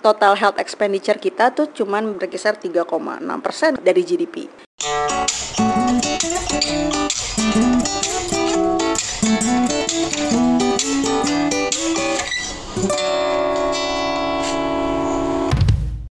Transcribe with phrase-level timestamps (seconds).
[0.00, 4.48] total health expenditure kita tuh cuman berkisar 3,6% dari GDP.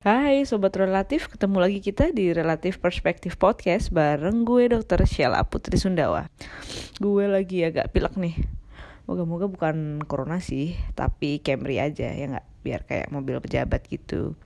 [0.00, 5.04] Hai Sobat Relatif, ketemu lagi kita di Relatif Perspektif Podcast bareng gue Dr.
[5.04, 6.28] Sheila Putri Sundawa.
[7.00, 8.36] Gue lagi agak pilek nih.
[9.04, 14.36] Moga-moga bukan corona sih, tapi Camry aja ya nggak biar kayak mobil pejabat gitu.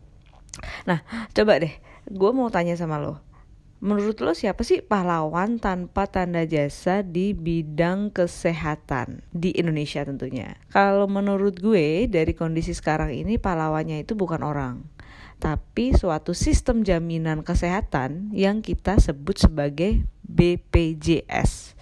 [0.86, 1.02] Nah,
[1.34, 1.74] coba deh,
[2.08, 3.18] gue mau tanya sama lo.
[3.84, 10.56] Menurut lo siapa sih pahlawan tanpa tanda jasa di bidang kesehatan di Indonesia tentunya?
[10.72, 14.88] Kalau menurut gue dari kondisi sekarang ini pahlawannya itu bukan orang,
[15.36, 21.76] tapi suatu sistem jaminan kesehatan yang kita sebut sebagai BPJS.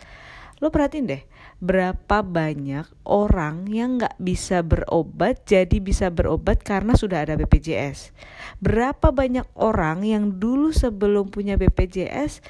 [0.59, 1.23] Lo perhatiin deh,
[1.63, 8.11] berapa banyak orang yang nggak bisa berobat jadi bisa berobat karena sudah ada BPJS.
[8.59, 12.43] Berapa banyak orang yang dulu sebelum punya BPJS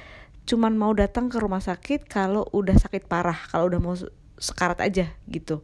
[0.49, 3.95] cuman mau datang ke rumah sakit kalau udah sakit parah, kalau udah mau
[4.41, 5.61] sekarat aja gitu.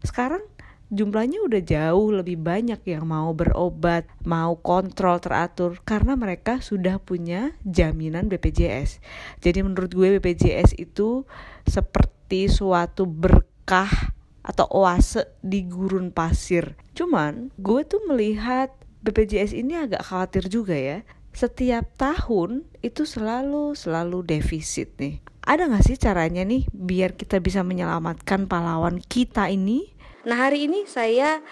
[0.00, 0.40] Sekarang
[0.88, 7.52] jumlahnya udah jauh lebih banyak yang mau berobat, mau kontrol teratur karena mereka sudah punya
[7.68, 9.04] jaminan BPJS.
[9.44, 11.28] Jadi menurut gue BPJS itu
[11.68, 16.80] seperti seperti suatu berkah atau oase di gurun pasir.
[16.96, 18.72] Cuman gue tuh melihat
[19.04, 21.04] BPJS ini agak khawatir juga ya.
[21.36, 25.20] Setiap tahun itu selalu selalu defisit nih.
[25.44, 29.92] Ada gak sih caranya nih biar kita bisa menyelamatkan pahlawan kita ini?
[30.24, 31.44] Nah hari ini saya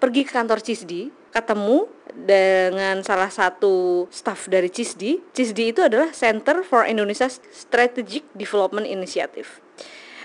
[0.00, 1.84] pergi ke kantor CISDI, ketemu
[2.16, 5.36] dengan salah satu staff dari CISDI.
[5.36, 9.60] CISDI itu adalah Center for Indonesia Strategic Development Initiative.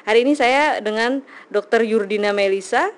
[0.10, 1.22] Hari ini saya dengan
[1.54, 1.86] Dr.
[1.86, 2.90] Yurdina Melisa.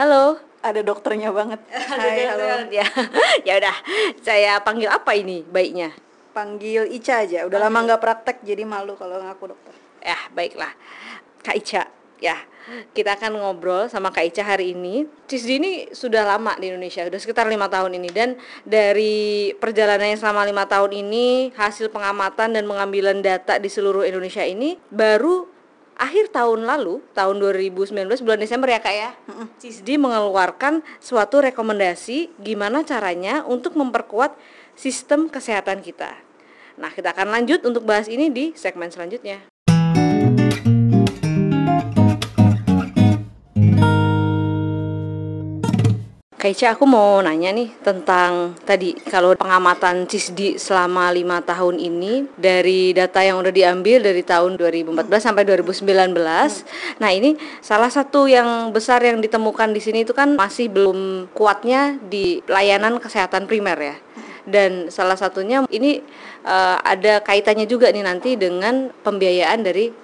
[0.00, 0.40] Halo.
[0.64, 1.60] Ada dokternya banget.
[1.92, 2.72] Hai, halo.
[2.72, 2.88] Ya,
[3.52, 3.76] ya udah.
[4.24, 5.92] Saya panggil apa ini baiknya?
[6.32, 7.44] Panggil Ica aja.
[7.44, 7.68] Udah panggil.
[7.68, 9.76] lama nggak praktek jadi malu kalau ngaku dokter.
[10.00, 10.72] Ya, baiklah.
[11.44, 11.84] Kak Ica.
[12.16, 12.40] Ya,
[12.96, 15.04] kita akan ngobrol sama Kak Ica hari ini.
[15.28, 18.08] CISDI ini sudah lama di Indonesia, sudah sekitar lima tahun ini.
[18.08, 24.40] Dan dari perjalanannya selama lima tahun ini, hasil pengamatan dan pengambilan data di seluruh Indonesia
[24.48, 25.53] ini baru
[25.94, 29.10] akhir tahun lalu, tahun 2019 bulan Desember ya kak ya,
[29.62, 34.34] CISDI mengeluarkan suatu rekomendasi gimana caranya untuk memperkuat
[34.74, 36.18] sistem kesehatan kita.
[36.74, 39.53] Nah kita akan lanjut untuk bahas ini di segmen selanjutnya.
[46.44, 52.92] Kaica aku mau nanya nih tentang tadi kalau pengamatan CISDI selama lima tahun ini dari
[52.92, 55.88] data yang udah diambil dari tahun 2014 sampai 2019.
[57.00, 61.96] Nah ini salah satu yang besar yang ditemukan di sini itu kan masih belum kuatnya
[62.12, 63.96] di layanan kesehatan primer ya
[64.44, 66.04] dan salah satunya ini
[66.44, 70.03] uh, ada kaitannya juga nih nanti dengan pembiayaan dari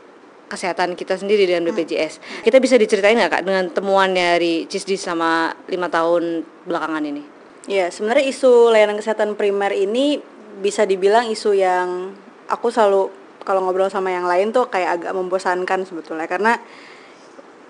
[0.50, 2.18] kesehatan kita sendiri dengan BPJS.
[2.18, 2.42] Hmm.
[2.42, 7.22] Kita bisa diceritain nggak kak dengan temuan dari CISDI sama lima tahun belakangan ini?
[7.70, 10.18] Ya sebenarnya isu layanan kesehatan primer ini
[10.58, 12.10] bisa dibilang isu yang
[12.50, 13.14] aku selalu
[13.46, 16.58] kalau ngobrol sama yang lain tuh kayak agak membosankan sebetulnya karena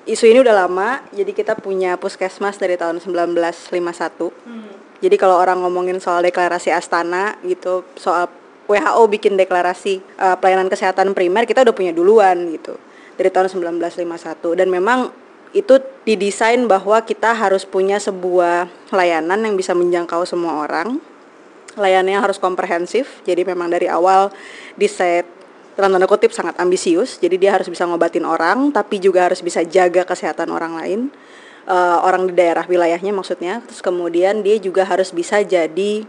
[0.09, 1.05] isu ini udah lama.
[1.13, 4.33] Jadi kita punya puskesmas dari tahun 1951.
[4.49, 4.73] Hmm.
[5.01, 8.29] Jadi kalau orang ngomongin soal deklarasi Astana gitu, soal
[8.71, 12.79] WHO bikin deklarasi uh, pelayanan kesehatan primer kita udah punya duluan gitu.
[13.19, 14.07] Dari tahun 1951
[14.55, 15.11] dan memang
[15.51, 21.03] itu didesain bahwa kita harus punya sebuah layanan yang bisa menjangkau semua orang.
[21.75, 23.19] Layanannya harus komprehensif.
[23.27, 24.31] Jadi memang dari awal
[24.79, 25.27] diset
[25.75, 27.19] dalam tanda kutip sangat ambisius.
[27.19, 31.01] Jadi dia harus bisa ngobatin orang tapi juga harus bisa jaga kesehatan orang lain.
[31.71, 33.59] Uh, orang di daerah wilayahnya maksudnya.
[33.67, 36.07] Terus kemudian dia juga harus bisa jadi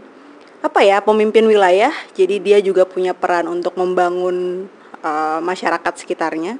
[0.62, 1.90] apa ya pemimpin wilayah.
[2.14, 4.70] Jadi dia juga punya peran untuk membangun
[5.02, 6.56] uh, masyarakat sekitarnya.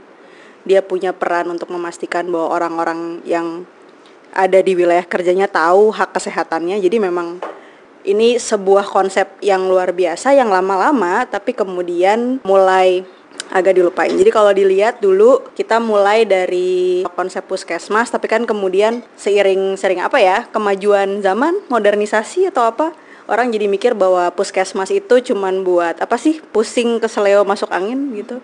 [0.66, 3.62] Dia punya peran untuk memastikan bahwa orang-orang yang
[4.34, 6.82] ada di wilayah kerjanya tahu hak kesehatannya.
[6.82, 7.38] Jadi memang
[8.02, 13.06] ini sebuah konsep yang luar biasa yang lama-lama tapi kemudian mulai
[13.52, 14.10] agak dilupain.
[14.10, 20.18] Jadi kalau dilihat dulu kita mulai dari konsep puskesmas tapi kan kemudian seiring sering apa
[20.18, 22.96] ya kemajuan zaman modernisasi atau apa
[23.30, 28.42] orang jadi mikir bahwa puskesmas itu cuman buat apa sih pusing keseleo masuk angin gitu.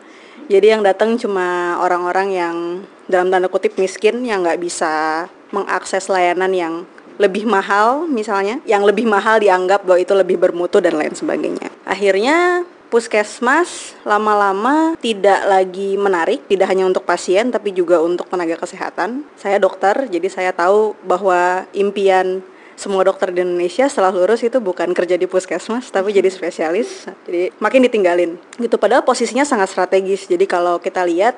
[0.48, 2.56] Jadi yang datang cuma orang-orang yang
[3.04, 6.74] dalam tanda kutip miskin yang nggak bisa mengakses layanan yang
[7.18, 11.68] lebih mahal misalnya yang lebih mahal dianggap bahwa itu lebih bermutu dan lain sebagainya.
[11.84, 19.28] Akhirnya puskesmas lama-lama tidak lagi menarik tidak hanya untuk pasien tapi juga untuk tenaga kesehatan.
[19.36, 22.40] Saya dokter jadi saya tahu bahwa impian
[22.78, 27.10] semua dokter di Indonesia setelah lulus itu bukan kerja di puskesmas tapi jadi spesialis.
[27.26, 28.38] Jadi makin ditinggalin.
[28.54, 30.30] Gitu padahal posisinya sangat strategis.
[30.30, 31.34] Jadi kalau kita lihat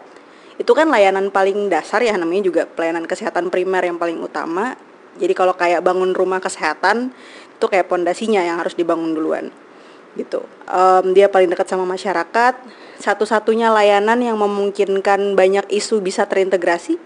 [0.60, 4.76] itu kan layanan paling dasar ya namanya juga pelayanan kesehatan primer yang paling utama.
[5.16, 7.08] Jadi kalau kayak bangun rumah kesehatan
[7.56, 9.48] itu kayak pondasinya yang harus dibangun duluan.
[10.20, 10.44] Gitu.
[10.68, 12.60] Um, dia paling dekat sama masyarakat.
[13.00, 17.00] Satu-satunya layanan yang memungkinkan banyak isu bisa terintegrasi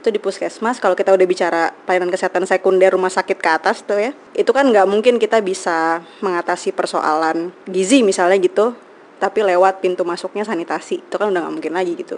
[0.00, 4.00] itu di puskesmas kalau kita udah bicara pelayanan kesehatan sekunder rumah sakit ke atas tuh
[4.00, 8.72] ya itu kan nggak mungkin kita bisa mengatasi persoalan gizi misalnya gitu
[9.20, 12.16] tapi lewat pintu masuknya sanitasi itu kan udah nggak mungkin lagi gitu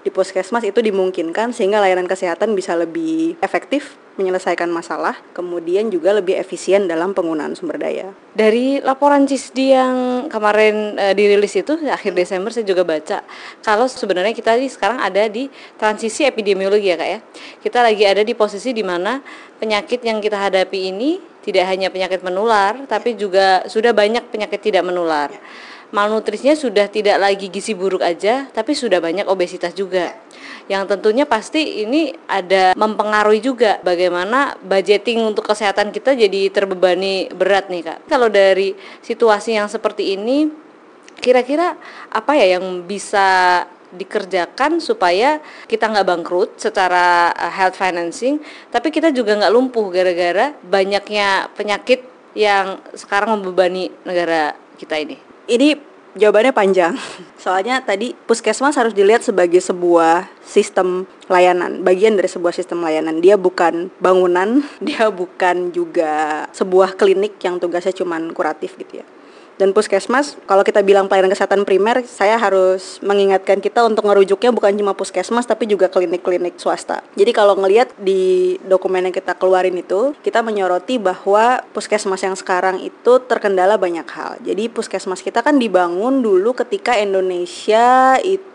[0.00, 6.36] di puskesmas itu dimungkinkan sehingga layanan kesehatan bisa lebih efektif menyelesaikan masalah, kemudian juga lebih
[6.36, 8.12] efisien dalam penggunaan sumber daya.
[8.36, 9.96] Dari laporan CISDI yang
[10.28, 13.24] kemarin e, dirilis itu akhir Desember saya juga baca
[13.64, 15.48] kalau sebenarnya kita sekarang ada di
[15.80, 17.18] transisi epidemiologi ya kak ya.
[17.64, 19.24] Kita lagi ada di posisi di mana
[19.56, 24.84] penyakit yang kita hadapi ini tidak hanya penyakit menular, tapi juga sudah banyak penyakit tidak
[24.84, 25.32] menular.
[25.90, 30.14] Malnutrisinya sudah tidak lagi gizi buruk aja, tapi sudah banyak obesitas juga
[30.70, 37.66] yang tentunya pasti ini ada mempengaruhi juga bagaimana budgeting untuk kesehatan kita jadi terbebani berat
[37.66, 37.98] nih kak.
[38.06, 40.46] Kalau dari situasi yang seperti ini,
[41.18, 41.74] kira-kira
[42.14, 48.38] apa ya yang bisa dikerjakan supaya kita nggak bangkrut secara uh, health financing,
[48.70, 52.06] tapi kita juga nggak lumpuh gara-gara banyaknya penyakit
[52.38, 55.29] yang sekarang membebani negara kita ini.
[55.50, 56.98] Ini Jawabannya panjang.
[57.44, 63.22] Soalnya tadi puskesmas harus dilihat sebagai sebuah sistem layanan, bagian dari sebuah sistem layanan.
[63.22, 69.06] Dia bukan bangunan, dia bukan juga sebuah klinik yang tugasnya cuma kuratif gitu ya
[69.60, 74.72] dan puskesmas kalau kita bilang pelayanan kesehatan primer saya harus mengingatkan kita untuk ngerujuknya bukan
[74.72, 77.04] cuma puskesmas tapi juga klinik-klinik swasta.
[77.12, 82.80] Jadi kalau ngelihat di dokumen yang kita keluarin itu kita menyoroti bahwa puskesmas yang sekarang
[82.80, 84.40] itu terkendala banyak hal.
[84.40, 88.49] Jadi puskesmas kita kan dibangun dulu ketika Indonesia itu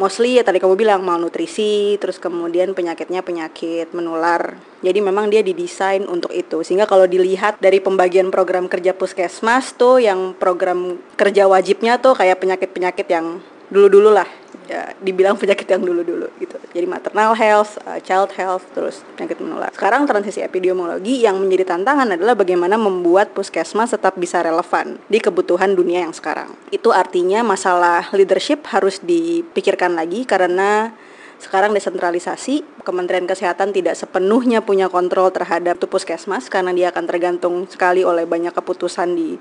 [0.00, 4.56] mostly ya tadi kamu bilang malnutrisi terus kemudian penyakitnya penyakit menular.
[4.80, 6.64] Jadi memang dia didesain untuk itu.
[6.64, 12.40] Sehingga kalau dilihat dari pembagian program kerja puskesmas tuh yang program kerja wajibnya tuh kayak
[12.40, 16.56] penyakit-penyakit yang dulu-dulu lah ya dibilang penyakit yang dulu-dulu gitu.
[16.72, 19.70] Jadi maternal health, uh, child health, terus penyakit menular.
[19.76, 25.76] Sekarang transisi epidemiologi yang menjadi tantangan adalah bagaimana membuat puskesmas tetap bisa relevan di kebutuhan
[25.76, 26.52] dunia yang sekarang.
[26.72, 30.96] Itu artinya masalah leadership harus dipikirkan lagi karena
[31.36, 38.00] sekarang desentralisasi, Kementerian Kesehatan tidak sepenuhnya punya kontrol terhadap puskesmas karena dia akan tergantung sekali
[38.00, 39.36] oleh banyak keputusan di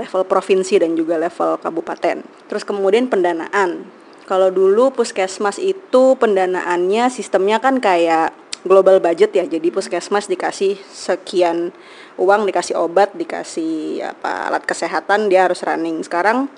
[0.00, 2.24] level provinsi dan juga level kabupaten.
[2.48, 3.84] Terus kemudian pendanaan.
[4.28, 9.48] Kalau dulu puskesmas itu pendanaannya sistemnya kan kayak global budget ya.
[9.48, 11.72] Jadi puskesmas dikasih sekian
[12.20, 16.04] uang, dikasih obat, dikasih apa alat kesehatan dia harus running.
[16.04, 16.52] Sekarang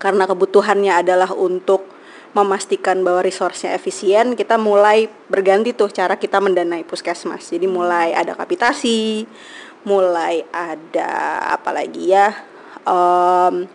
[0.00, 1.84] karena kebutuhannya adalah untuk
[2.32, 7.52] memastikan bahwa resource-nya efisien, kita mulai berganti tuh cara kita mendanai puskesmas.
[7.52, 9.28] Jadi mulai ada kapitasi,
[9.84, 12.32] mulai ada apa lagi ya
[12.88, 13.68] um,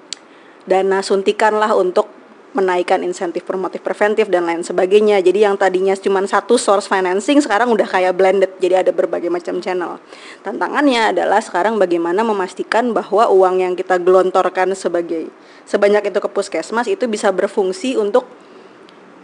[0.66, 2.09] dana suntikan lah untuk
[2.50, 5.22] menaikkan insentif promotif preventif dan lain sebagainya.
[5.22, 8.52] Jadi yang tadinya cuma satu source financing sekarang udah kayak blended.
[8.58, 10.02] Jadi ada berbagai macam channel.
[10.42, 15.30] Tantangannya adalah sekarang bagaimana memastikan bahwa uang yang kita gelontorkan sebagai
[15.70, 18.26] sebanyak itu ke puskesmas itu bisa berfungsi untuk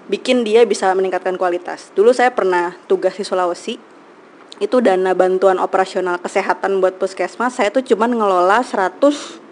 [0.06, 1.90] bikin dia bisa meningkatkan kualitas.
[1.98, 3.82] Dulu saya pernah tugas di Sulawesi.
[4.56, 9.44] Itu dana bantuan operasional kesehatan buat puskesmas saya tuh cuma ngelola 100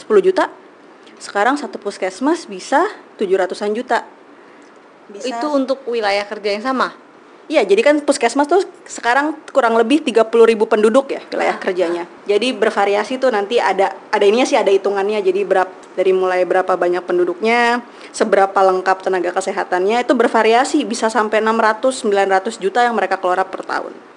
[0.00, 0.48] 10 juta
[1.20, 2.88] sekarang satu puskesmas bisa
[3.20, 4.08] 700an juta
[5.12, 5.28] bisa.
[5.28, 6.96] itu untuk wilayah kerja yang sama
[7.50, 12.04] Iya, jadi kan puskesmas tuh sekarang kurang lebih 30 ribu penduduk ya wilayah nah, kerjanya.
[12.22, 15.18] Jadi bervariasi tuh nanti ada ada ininya sih ada hitungannya.
[15.18, 15.66] Jadi berapa
[15.98, 17.82] dari mulai berapa banyak penduduknya,
[18.14, 23.66] seberapa lengkap tenaga kesehatannya itu bervariasi bisa sampai 600 900 juta yang mereka keluar per
[23.66, 24.09] tahun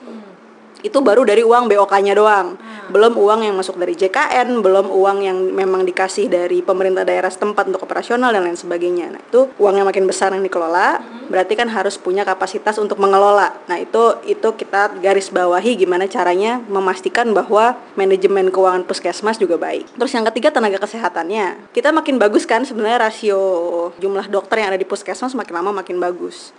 [0.84, 2.60] itu baru dari uang BOK-nya doang.
[2.60, 2.92] Hmm.
[2.92, 7.72] Belum uang yang masuk dari JKN, belum uang yang memang dikasih dari pemerintah daerah setempat
[7.72, 9.16] untuk operasional dan lain sebagainya.
[9.16, 11.32] Nah, itu uang yang makin besar yang dikelola, hmm.
[11.32, 13.56] berarti kan harus punya kapasitas untuk mengelola.
[13.72, 19.88] Nah, itu itu kita garis bawahi gimana caranya memastikan bahwa manajemen keuangan puskesmas juga baik.
[19.96, 21.72] Terus yang ketiga tenaga kesehatannya.
[21.72, 23.40] Kita makin bagus kan sebenarnya rasio
[24.04, 26.52] jumlah dokter yang ada di puskesmas makin lama makin bagus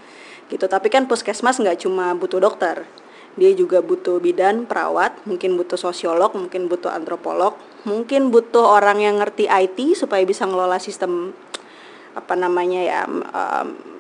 [0.53, 2.85] gitu tapi kan puskesmas nggak cuma butuh dokter
[3.35, 9.19] dia juga butuh bidan, perawat, mungkin butuh sosiolog, mungkin butuh antropolog, mungkin butuh orang yang
[9.19, 11.35] ngerti IT supaya bisa ngelola sistem
[12.15, 13.01] apa namanya ya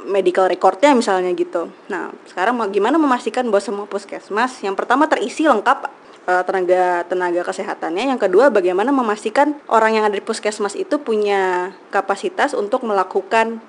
[0.06, 1.66] medical recordnya misalnya gitu.
[1.90, 5.90] Nah sekarang mau gimana memastikan bahwa semua puskesmas yang pertama terisi lengkap
[6.28, 8.14] uh, tenaga tenaga kesehatannya.
[8.16, 13.60] Yang kedua, bagaimana memastikan orang yang ada di puskesmas itu punya kapasitas untuk melakukan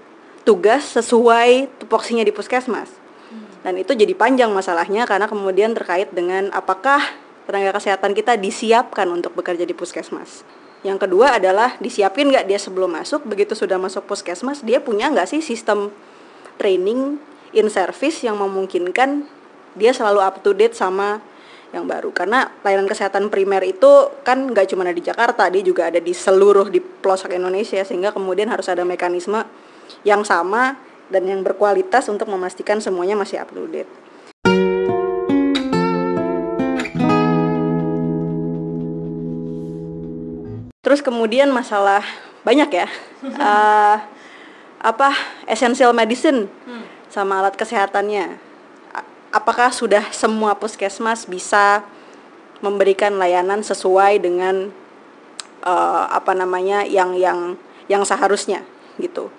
[0.46, 3.05] tugas sesuai tupoksinya di puskesmas.
[3.66, 7.02] Dan itu jadi panjang masalahnya karena kemudian terkait dengan apakah
[7.50, 10.46] tenaga kesehatan kita disiapkan untuk bekerja di puskesmas.
[10.86, 15.26] Yang kedua adalah disiapin nggak dia sebelum masuk, begitu sudah masuk puskesmas, dia punya nggak
[15.26, 15.90] sih sistem
[16.62, 17.18] training
[17.58, 19.26] in service yang memungkinkan
[19.74, 21.26] dia selalu up to date sama
[21.74, 25.92] yang baru karena layanan kesehatan primer itu kan nggak cuma ada di Jakarta dia juga
[25.92, 29.44] ada di seluruh di pelosok Indonesia sehingga kemudian harus ada mekanisme
[30.08, 33.90] yang sama dan yang berkualitas untuk memastikan semuanya masih up to date.
[40.86, 42.06] Terus kemudian masalah
[42.46, 42.88] banyak ya,
[43.42, 43.98] uh,
[44.94, 45.18] apa
[45.50, 46.46] essential medicine
[47.10, 48.38] sama alat kesehatannya.
[49.34, 51.82] Apakah sudah semua puskesmas bisa
[52.62, 54.70] memberikan layanan sesuai dengan
[55.66, 57.58] uh, apa namanya yang yang
[57.90, 58.62] yang seharusnya
[59.02, 59.34] gitu?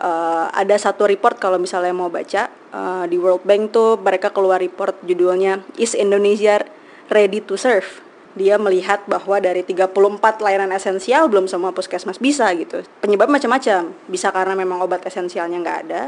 [0.00, 4.56] Uh, ada satu report kalau misalnya mau baca uh, di World Bank tuh mereka keluar
[4.56, 6.64] report judulnya Is Indonesia
[7.12, 8.00] Ready to Serve?
[8.38, 9.90] dia melihat bahwa dari 34
[10.38, 12.86] layanan esensial belum semua puskesmas bisa gitu.
[13.02, 13.90] Penyebab macam-macam.
[14.06, 16.02] Bisa karena memang obat esensialnya nggak ada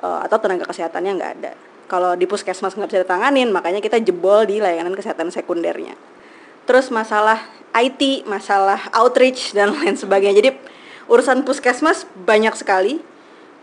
[0.00, 1.52] uh, atau tenaga kesehatannya nggak ada.
[1.92, 5.92] Kalau di puskesmas nggak bisa ditanganin, makanya kita jebol di layanan kesehatan sekundernya.
[6.64, 7.44] Terus masalah
[7.76, 10.40] IT, masalah outreach dan lain sebagainya.
[10.40, 10.50] Jadi
[11.12, 13.04] urusan puskesmas banyak sekali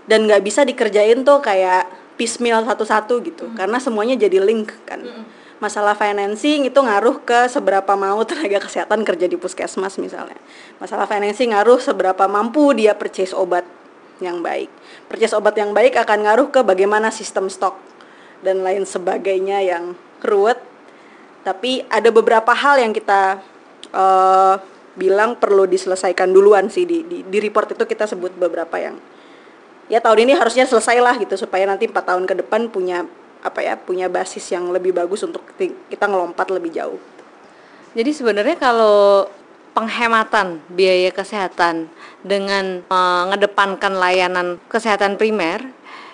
[0.10, 1.86] dan nggak bisa dikerjain tuh kayak
[2.18, 3.56] piecemeal satu-satu gitu, hmm.
[3.56, 5.06] karena semuanya jadi link kan.
[5.06, 10.40] Hmm masalah financing itu ngaruh ke seberapa mau tenaga kesehatan kerja di puskesmas misalnya.
[10.80, 13.68] Masalah financing ngaruh seberapa mampu dia purchase obat
[14.24, 14.72] yang baik.
[15.12, 17.76] Purchase obat yang baik akan ngaruh ke bagaimana sistem stok
[18.42, 20.60] dan lain sebagainya yang ruwet.
[21.44, 23.40] Tapi ada beberapa hal yang kita
[23.96, 24.56] uh,
[25.00, 29.00] bilang perlu diselesaikan duluan sih di, di di report itu kita sebut beberapa yang
[29.90, 33.04] ya tahun ini harusnya selesai lah gitu supaya nanti empat tahun ke depan punya
[33.42, 37.02] apa ya punya basis yang lebih bagus untuk kita ngelompat lebih jauh.
[37.98, 39.26] Jadi sebenarnya kalau
[39.74, 41.90] penghematan biaya kesehatan
[42.22, 45.64] dengan mengedepankan layanan kesehatan primer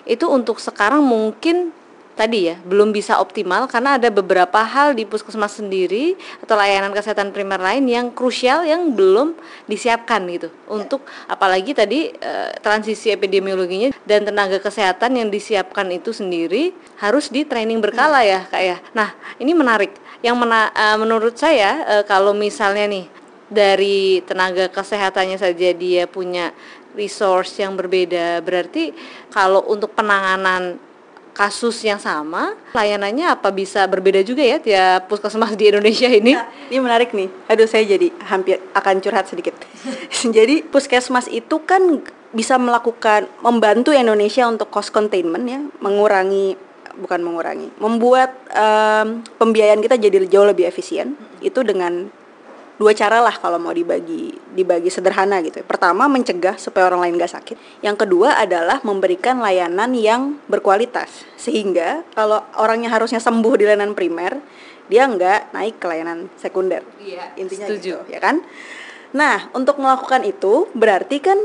[0.06, 1.74] itu untuk sekarang mungkin
[2.16, 7.30] tadi ya belum bisa optimal karena ada beberapa hal di puskesmas sendiri atau layanan kesehatan
[7.30, 9.36] primer lain yang krusial yang belum
[9.68, 10.48] disiapkan gitu.
[10.48, 10.54] Ya.
[10.72, 12.32] untuk apalagi tadi e,
[12.64, 18.62] transisi epidemiologinya dan tenaga kesehatan yang disiapkan itu sendiri harus di training berkala ya kak
[18.64, 18.76] ya.
[18.96, 19.92] Nah ini menarik.
[20.24, 23.06] Yang mena e, menurut saya e, kalau misalnya nih
[23.46, 26.50] dari tenaga kesehatannya saja dia punya
[26.96, 28.90] resource yang berbeda berarti
[29.30, 30.80] kalau untuk penanganan
[31.36, 36.32] kasus yang sama, layanannya apa bisa berbeda juga ya tiap puskesmas di Indonesia ini?
[36.32, 37.28] Nah, ini menarik nih.
[37.52, 39.52] Aduh, saya jadi hampir akan curhat sedikit.
[40.36, 42.00] jadi puskesmas itu kan
[42.32, 46.56] bisa melakukan membantu Indonesia untuk cost containment ya, mengurangi
[46.96, 51.20] bukan mengurangi, membuat um, pembiayaan kita jadi jauh lebih efisien.
[51.44, 52.08] Itu dengan
[52.76, 55.64] dua cara lah kalau mau dibagi dibagi sederhana gitu.
[55.64, 57.56] Pertama mencegah supaya orang lain gak sakit.
[57.80, 64.38] Yang kedua adalah memberikan layanan yang berkualitas sehingga kalau orangnya harusnya sembuh di layanan primer
[64.86, 66.86] dia nggak naik ke layanan sekunder.
[67.02, 67.34] Iya.
[67.34, 68.06] Intinya setuju.
[68.06, 68.38] gitu, ya kan?
[69.16, 71.38] Nah untuk melakukan itu berarti kan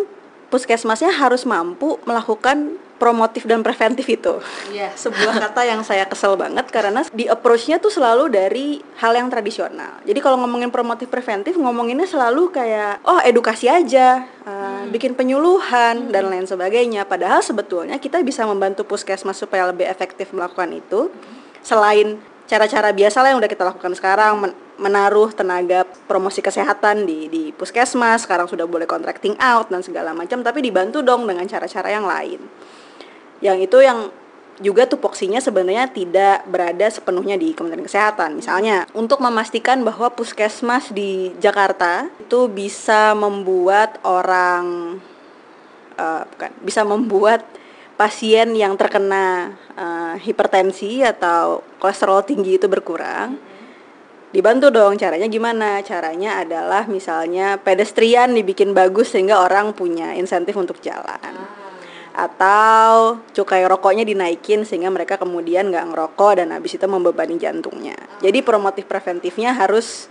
[0.52, 4.38] puskesmasnya harus mampu melakukan promotif dan preventif itu.
[4.70, 4.94] Yeah.
[5.10, 9.98] Sebuah kata yang saya kesel banget karena di approach-nya tuh selalu dari hal yang tradisional.
[10.06, 14.94] Jadi kalau ngomongin promotif preventif ngomonginnya selalu kayak oh edukasi aja, uh, hmm.
[14.94, 16.12] bikin penyuluhan hmm.
[16.14, 17.10] dan lain sebagainya.
[17.10, 21.10] Padahal sebetulnya kita bisa membantu puskesmas supaya lebih efektif melakukan itu.
[21.10, 21.40] Hmm.
[21.66, 27.32] Selain cara-cara biasa lah yang udah kita lakukan sekarang men menaruh tenaga promosi kesehatan di
[27.32, 31.94] di puskesmas sekarang sudah boleh contracting out dan segala macam tapi dibantu dong dengan cara-cara
[31.94, 32.42] yang lain
[33.40, 34.10] yang itu yang
[34.60, 38.38] juga tupoksinya sebenarnya tidak berada sepenuhnya di Kementerian Kesehatan.
[38.38, 44.98] Misalnya, untuk memastikan bahwa puskesmas di Jakarta itu bisa membuat orang
[45.98, 47.42] uh, bukan, bisa membuat
[48.02, 53.38] pasien yang terkena uh, hipertensi atau kolesterol tinggi itu berkurang.
[54.34, 55.86] Dibantu dong, caranya gimana?
[55.86, 61.46] Caranya adalah misalnya pedestrian dibikin bagus sehingga orang punya insentif untuk jalan.
[62.18, 68.02] Atau cukai rokoknya dinaikin sehingga mereka kemudian nggak ngerokok dan habis itu membebani jantungnya.
[68.26, 70.10] Jadi promotif preventifnya harus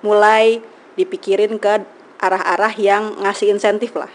[0.00, 0.64] mulai
[0.96, 1.84] dipikirin ke
[2.16, 4.08] arah-arah yang ngasih insentif lah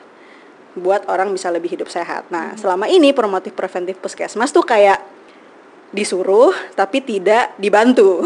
[0.78, 2.32] buat orang bisa lebih hidup sehat.
[2.32, 5.00] Nah, selama ini promotif preventif puskesmas tuh kayak
[5.92, 8.24] disuruh tapi tidak dibantu.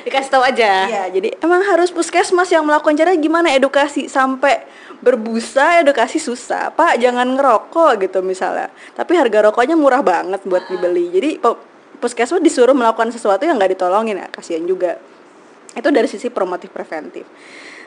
[0.00, 4.64] dikasih tahu aja Iya, jadi emang harus puskesmas yang melakukan cara gimana edukasi sampai
[5.00, 6.72] berbusa edukasi susah.
[6.72, 8.68] Pak, jangan ngerokok gitu misalnya.
[8.94, 11.08] Tapi harga rokoknya murah banget buat dibeli.
[11.10, 11.30] Jadi
[11.98, 14.96] puskesmas disuruh melakukan sesuatu yang nggak ditolongin ya, kasihan juga.
[15.72, 17.24] Itu dari sisi promotif preventif.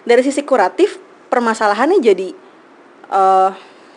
[0.03, 1.00] Dari sisi kuratif,
[1.32, 2.30] permasalahannya jadi
[3.13, 3.50] eh,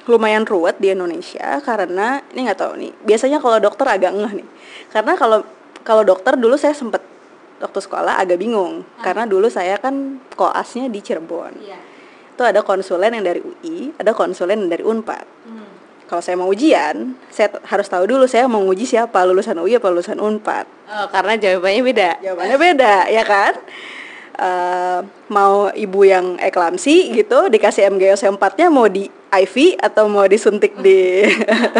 [0.06, 2.92] lumayan ruwet di Indonesia karena ini nggak tahu nih.
[3.02, 4.49] Biasanya kalau dokter agak ngeh nih.
[4.92, 5.42] Karena kalau
[5.82, 7.02] kalau dokter dulu saya sempet
[7.56, 11.56] waktu sekolah agak bingung karena dulu saya kan koasnya di Cirebon.
[12.37, 15.25] Itu ada konsulen yang dari UI, ada konsulen yang dari Unpad.
[16.06, 19.90] Kalau saya mau ujian, saya harus tahu dulu saya mau uji siapa, lulusan UI apa
[19.90, 20.66] lulusan Unpad.
[20.87, 23.58] Oh, karena jawabannya beda Jawabannya beda, ya kan?
[24.37, 25.00] Eh,
[25.33, 31.25] mau ibu yang eklamsi gitu dikasih MGOS 4-nya mau di IV atau mau disuntik di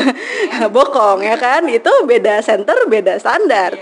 [0.75, 1.69] bokong ya kan?
[1.69, 3.77] Itu beda center, beda standar.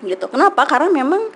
[0.00, 0.24] Gitu.
[0.24, 0.64] Kenapa?
[0.64, 1.28] Karena memang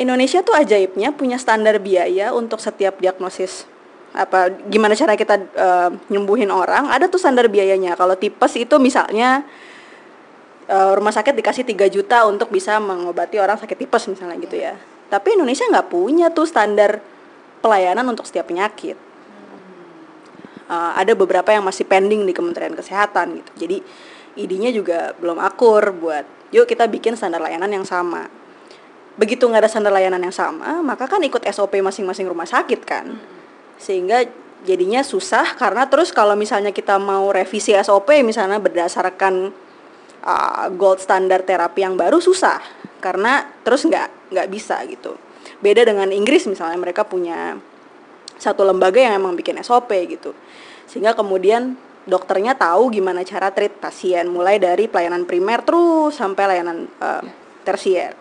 [0.00, 3.68] Indonesia tuh ajaibnya punya standar biaya untuk setiap diagnosis
[4.16, 9.42] apa gimana cara kita eh, nyembuhin orang ada tuh standar biayanya kalau tipes itu misalnya
[10.70, 14.78] eh, rumah sakit dikasih 3 juta untuk bisa mengobati orang sakit tipes misalnya gitu ya
[15.12, 17.00] tapi Indonesia nggak punya tuh standar
[17.64, 18.96] pelayanan untuk setiap penyakit.
[20.64, 23.50] Eh, ada beberapa yang masih pending di Kementerian Kesehatan gitu.
[23.64, 23.76] Jadi
[24.40, 28.32] idenya juga belum akur buat yuk kita bikin standar layanan yang sama.
[29.20, 33.12] Begitu nggak ada standar layanan yang sama maka kan ikut SOP masing-masing rumah sakit kan.
[33.76, 34.24] Sehingga
[34.64, 39.52] jadinya susah karena terus kalau misalnya kita mau revisi SOP misalnya berdasarkan
[40.24, 42.64] uh, gold standar terapi yang baru susah
[43.04, 45.20] karena terus nggak nggak bisa gitu.
[45.60, 47.60] Beda dengan Inggris misalnya mereka punya
[48.40, 50.32] satu lembaga yang emang bikin SOP gitu.
[50.88, 51.76] Sehingga kemudian
[52.08, 57.20] dokternya tahu gimana cara treat pasien mulai dari pelayanan primer terus sampai layanan uh,
[57.64, 58.16] tersier.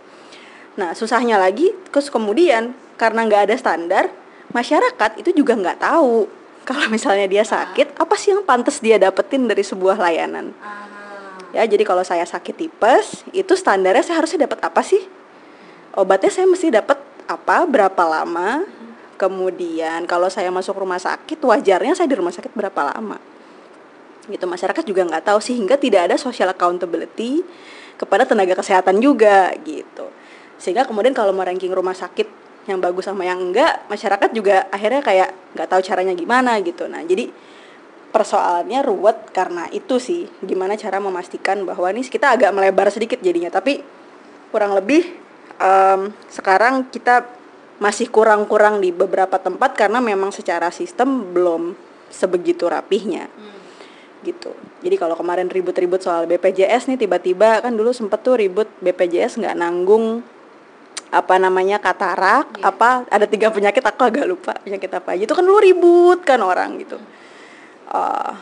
[0.74, 4.10] Nah, susahnya lagi, terus kemudian karena nggak ada standar,
[4.52, 6.26] masyarakat itu juga nggak tahu.
[6.64, 10.56] Kalau misalnya dia sakit, apa sih yang pantas dia dapetin dari sebuah layanan.
[11.54, 15.06] Ya, jadi kalau saya sakit tipes, itu standarnya saya harusnya dapat apa sih?
[15.94, 16.98] Obatnya saya mesti dapat
[17.30, 18.66] apa, berapa lama?
[19.22, 23.22] Kemudian kalau saya masuk rumah sakit, wajarnya saya di rumah sakit berapa lama?
[24.26, 27.46] Gitu masyarakat juga nggak tahu sehingga tidak ada social accountability
[27.98, 30.10] kepada tenaga kesehatan juga gitu
[30.58, 32.26] sehingga kemudian kalau mau ranking rumah sakit
[32.68, 37.04] yang bagus sama yang enggak masyarakat juga akhirnya kayak nggak tahu caranya gimana gitu nah
[37.04, 37.30] jadi
[38.14, 40.30] persoalannya ruwet karena itu sih.
[40.46, 43.82] Gimana cara memastikan bahwa ini kita agak melebar sedikit jadinya tapi
[44.54, 45.02] kurang lebih
[45.58, 47.26] em, sekarang kita
[47.82, 51.74] masih kurang-kurang di beberapa tempat karena memang secara sistem belum
[52.14, 53.28] sebegitu rapihnya.
[54.22, 54.54] Gitu.
[54.86, 59.58] Jadi kalau kemarin ribut-ribut soal BPJS nih tiba-tiba kan dulu sempet tuh ribut BPJS nggak
[59.58, 60.22] nanggung
[61.14, 65.26] apa namanya katarak apa ada tiga penyakit aku agak lupa penyakit apa aja.
[65.26, 67.02] Itu kan dulu ribut kan orang gitu
[67.94, 68.34] Eh,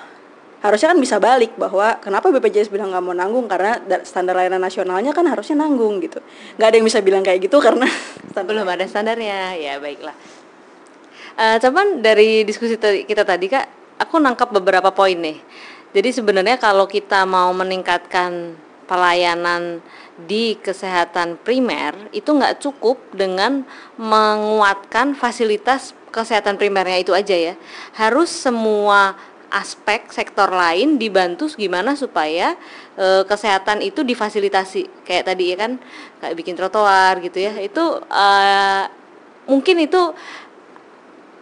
[0.61, 3.45] harusnya kan bisa balik bahwa kenapa BPJS bilang nggak mau nanggung?
[3.51, 6.23] Karena da- standar layanan nasionalnya kan harusnya nanggung gitu.
[6.55, 7.87] Nggak ada yang bisa bilang kayak gitu karena
[8.47, 9.59] belum ada standarnya.
[9.59, 10.15] Ya baiklah.
[11.35, 13.65] Eh cuman dari diskusi kita tadi kak
[13.99, 15.37] aku nangkap beberapa poin nih.
[15.91, 18.55] Jadi sebenarnya kalau kita mau meningkatkan
[18.87, 19.83] pelayanan
[20.27, 23.63] di kesehatan primer itu nggak cukup dengan
[23.99, 27.55] menguatkan fasilitas kesehatan primernya itu aja ya.
[27.95, 29.15] Harus semua
[29.51, 32.55] aspek sektor lain dibantu gimana supaya
[32.95, 35.71] eh, kesehatan itu difasilitasi kayak tadi ya kan
[36.23, 38.83] kayak bikin trotoar gitu ya itu eh,
[39.51, 40.15] mungkin itu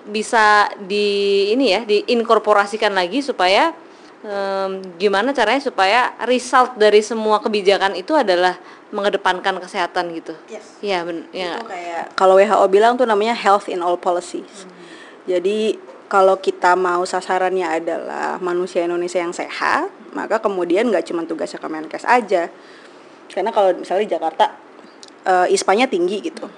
[0.10, 3.76] bisa di ini ya diinkorporasikan lagi supaya
[4.26, 8.58] em, gimana caranya supaya result dari semua kebijakan itu adalah
[8.90, 10.34] mengedepankan kesehatan gitu.
[10.50, 10.82] Yes.
[10.82, 11.62] Iya, ben- ya.
[11.62, 14.66] itu kayak kalau WHO bilang tuh namanya health in all policies.
[15.30, 15.78] Jadi
[16.10, 22.04] kalau kita mau sasarannya adalah manusia Indonesia yang sehat, maka kemudian nggak cuma tugasnya Kemenkes
[22.10, 22.50] aja.
[23.30, 24.46] Karena kalau misalnya di Jakarta
[25.30, 26.50] eh, ISPA-nya tinggi gitu.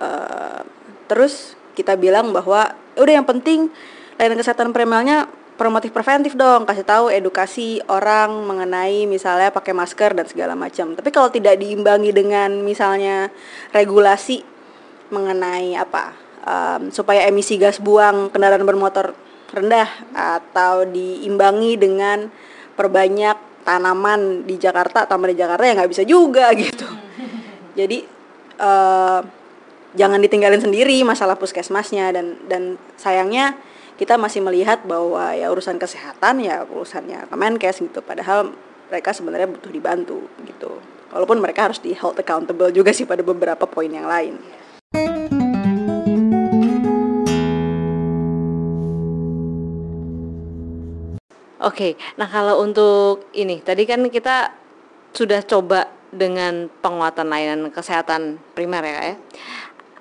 [0.00, 0.62] Eh,
[1.04, 3.68] terus kita bilang bahwa "Ya udah yang penting
[4.16, 10.26] layanan kesehatan primernya promotif preventif dong kasih tahu edukasi orang mengenai misalnya pakai masker dan
[10.26, 13.30] segala macam tapi kalau tidak diimbangi dengan misalnya
[13.70, 14.42] regulasi
[15.14, 19.16] mengenai apa em, supaya emisi gas buang kendaraan bermotor
[19.54, 22.28] rendah atau diimbangi dengan
[22.74, 26.84] perbanyak tanaman di Jakarta taman di Jakarta ya nggak bisa juga gitu.
[27.74, 28.04] Jadi
[28.60, 29.20] eh,
[29.94, 32.62] jangan ditinggalin sendiri masalah puskesmasnya dan dan
[32.98, 33.56] sayangnya
[33.94, 38.50] kita masih melihat bahwa ya urusan kesehatan ya urusannya Kemenkes gitu padahal
[38.90, 40.82] mereka sebenarnya butuh dibantu gitu.
[41.14, 44.34] Walaupun mereka harus di held accountable juga sih pada beberapa poin yang lain
[51.64, 54.52] Oke, nah kalau untuk ini tadi kan kita
[55.16, 59.16] sudah coba dengan penguatan layanan kesehatan primer ya, ya.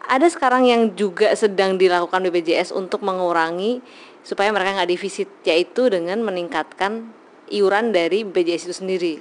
[0.04, 3.80] Ada sekarang yang juga sedang dilakukan BPJS untuk mengurangi
[4.28, 7.08] supaya mereka nggak defisit, yaitu dengan meningkatkan
[7.48, 9.14] iuran dari BPJS itu sendiri.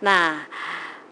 [0.00, 0.48] Nah,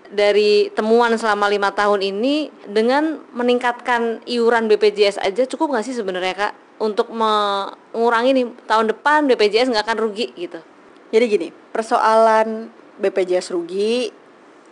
[0.08, 6.32] dari temuan selama lima tahun ini dengan meningkatkan iuran BPJS aja cukup nggak sih sebenarnya
[6.32, 10.58] kak untuk mengurangi nih tahun depan BPJS nggak akan rugi gitu.
[11.14, 14.10] Jadi gini, persoalan BPJS rugi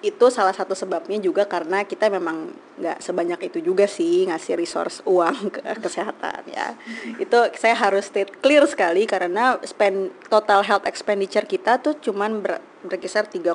[0.02, 2.50] itu salah satu sebabnya juga karena kita memang
[2.82, 6.74] nggak sebanyak itu juga sih ngasih resource uang ke kesehatan ya.
[7.22, 12.58] Itu saya harus state clear sekali karena spend total health expenditure kita tuh cuman ber,
[12.82, 13.54] berkisar 3,6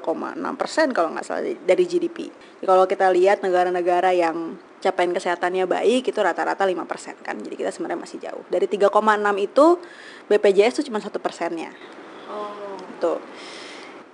[0.56, 2.32] persen kalau nggak salah dari GDP.
[2.64, 7.36] Kalau kita lihat negara-negara yang capaian kesehatannya baik itu rata-rata 5% kan.
[7.42, 8.44] Jadi kita sebenarnya masih jauh.
[8.48, 8.94] Dari 3,6
[9.42, 9.66] itu
[10.30, 11.74] BPJS itu cuma satu persennya.
[12.28, 12.76] Oh.
[13.00, 13.24] tuh.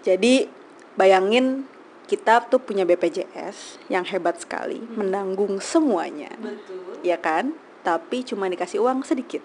[0.06, 0.46] Jadi
[0.94, 1.66] bayangin
[2.06, 4.96] kita tuh punya BPJS yang hebat sekali hmm.
[5.00, 6.30] menanggung semuanya.
[6.38, 7.02] Betul.
[7.02, 7.56] ya kan?
[7.84, 9.44] Tapi cuma dikasih uang sedikit.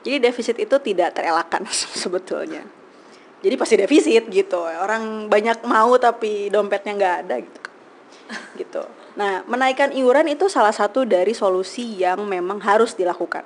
[0.00, 1.64] Jadi defisit itu tidak terelakkan
[2.02, 2.64] sebetulnya.
[3.40, 4.60] Jadi pasti defisit gitu.
[4.60, 7.60] Orang banyak mau tapi dompetnya nggak ada gitu.
[8.60, 8.84] Gitu
[9.18, 13.42] Nah, menaikkan iuran itu salah satu dari solusi yang memang harus dilakukan.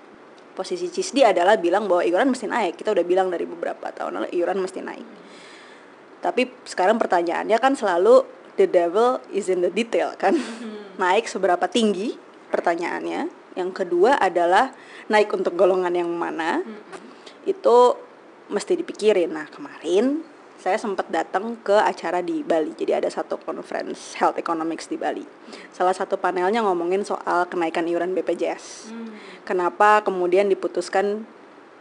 [0.55, 2.79] Posisi CISDI adalah bilang bahwa iuran mesti naik.
[2.79, 5.07] Kita udah bilang dari beberapa tahun lalu iuran mesti naik.
[6.23, 8.25] Tapi sekarang pertanyaannya kan selalu
[8.55, 10.37] the devil is in the detail kan.
[10.37, 10.95] Hmm.
[11.01, 12.15] Naik seberapa tinggi
[12.55, 13.29] pertanyaannya.
[13.59, 14.75] Yang kedua adalah
[15.11, 16.63] naik untuk golongan yang mana.
[16.63, 16.81] Hmm.
[17.49, 17.99] Itu
[18.53, 19.33] mesti dipikirin.
[19.35, 20.23] Nah, kemarin
[20.65, 22.73] saya sempat datang ke acara di Bali.
[22.73, 25.21] Jadi ada satu conference health economics di Bali.
[25.77, 28.89] Salah satu panelnya ngomongin soal kenaikan iuran BPJS.
[28.89, 29.13] Hmm.
[29.45, 31.29] Kenapa kemudian diputuskan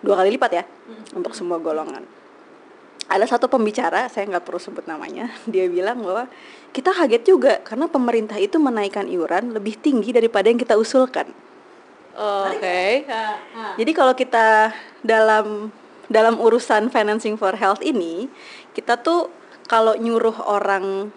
[0.04, 1.16] dua kali lipat ya hmm.
[1.16, 2.04] untuk semua golongan.
[3.08, 6.28] Ada satu pembicara, saya nggak perlu sebut namanya, dia bilang bahwa
[6.76, 11.32] kita kaget juga karena pemerintah itu menaikkan iuran lebih tinggi daripada yang kita usulkan.
[12.20, 12.60] Oke.
[12.60, 12.92] Okay.
[13.80, 15.72] Jadi kalau kita dalam
[16.14, 18.30] dalam urusan financing for health ini
[18.78, 19.34] kita tuh
[19.66, 21.10] kalau nyuruh orang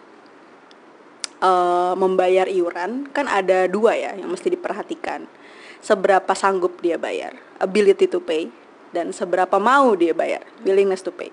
[1.44, 5.28] uh, membayar iuran kan ada dua ya yang mesti diperhatikan.
[5.85, 8.48] Seberapa sanggup dia bayar ability to pay
[8.96, 11.28] dan seberapa mau dia bayar willingness to pay.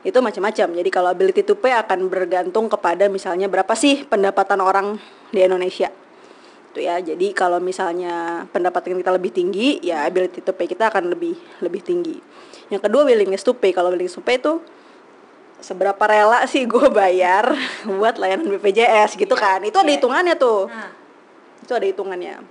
[0.00, 0.72] Itu macam-macam.
[0.72, 4.96] Jadi kalau ability to pay akan bergantung kepada misalnya berapa sih pendapatan orang
[5.28, 5.92] di Indonesia
[6.78, 7.02] itu ya.
[7.02, 11.82] Jadi kalau misalnya pendapatan kita lebih tinggi ya ability to pay kita akan lebih lebih
[11.82, 12.22] tinggi.
[12.70, 13.74] Yang kedua willingness to pay.
[13.74, 14.62] Kalau willingness to pay itu
[15.58, 17.50] seberapa rela sih gue bayar
[17.82, 19.60] buat layanan BPJS gitu iya, kan?
[19.66, 19.98] Itu ada iya.
[19.98, 20.70] hitungannya tuh.
[20.70, 20.94] Nah.
[21.58, 22.46] itu ada hitungannya.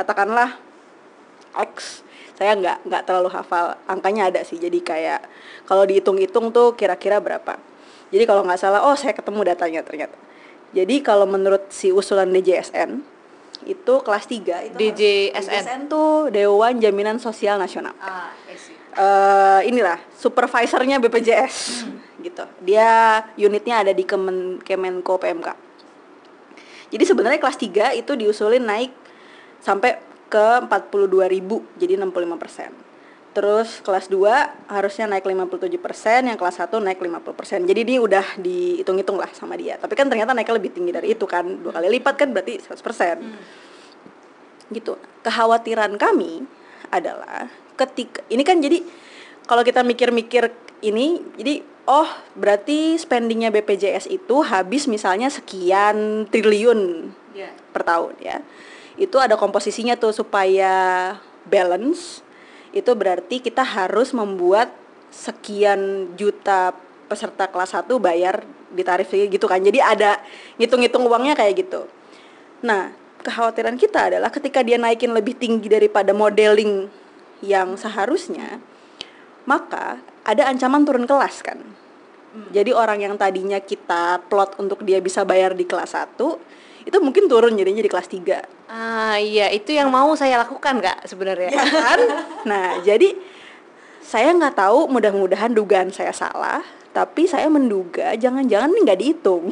[0.00, 0.56] Katakanlah
[1.76, 2.00] X
[2.40, 3.76] saya nggak nggak terlalu hafal.
[3.84, 4.56] Angkanya ada sih.
[4.56, 5.20] Jadi kayak
[5.68, 7.60] kalau dihitung-hitung tuh kira-kira berapa.
[8.08, 10.16] Jadi kalau nggak salah oh saya ketemu datanya ternyata.
[10.72, 13.15] Jadi kalau menurut si usulan DJSN
[13.64, 18.28] itu kelas 3 itu DJSN, DJSN tuh Dewan Jaminan Sosial Nasional ah,
[18.96, 22.24] uh, inilah supervisornya BPJS hmm.
[22.24, 22.44] gitu.
[22.64, 25.48] Dia unitnya ada di Kemen Kemenko PMK.
[26.90, 28.92] Jadi sebenarnya kelas 3 itu diusulin naik
[29.60, 32.85] sampai ke 42.000 jadi 65%.
[33.36, 37.68] Terus kelas 2 harusnya naik 57%, yang kelas 1 naik 50%.
[37.68, 39.76] Jadi ini udah dihitung-hitung lah sama dia.
[39.76, 41.44] Tapi kan ternyata naiknya lebih tinggi dari itu kan.
[41.44, 42.80] Dua kali lipat kan berarti 100%.
[43.20, 43.36] Hmm.
[44.72, 44.96] Gitu.
[45.20, 46.48] Kekhawatiran kami
[46.88, 48.80] adalah ketika ini kan jadi
[49.44, 50.48] kalau kita mikir-mikir
[50.80, 57.52] ini jadi oh berarti spendingnya BPJS itu habis misalnya sekian triliun yeah.
[57.70, 58.40] per tahun ya
[58.96, 62.25] itu ada komposisinya tuh supaya balance
[62.76, 64.68] itu berarti kita harus membuat
[65.08, 66.76] sekian juta
[67.08, 69.64] peserta kelas 1 bayar di tarif gitu kan.
[69.64, 70.20] Jadi ada
[70.60, 71.88] ngitung-ngitung uangnya kayak gitu.
[72.60, 72.92] Nah
[73.24, 76.86] kekhawatiran kita adalah ketika dia naikin lebih tinggi daripada modeling
[77.40, 78.62] yang seharusnya
[79.46, 81.58] maka ada ancaman turun kelas kan.
[82.36, 82.52] Hmm.
[82.52, 86.20] jadi orang yang tadinya kita plot untuk dia bisa bayar di kelas 1
[86.86, 91.02] itu mungkin turun jadinya di kelas 3 ah iya itu yang mau saya lakukan kak
[91.10, 91.50] sebenarnya.
[91.50, 92.00] Ya kan?
[92.46, 93.18] Nah jadi
[93.98, 96.62] saya nggak tahu mudah-mudahan dugaan saya salah
[96.94, 99.50] tapi saya menduga jangan-jangan ini nggak dihitung.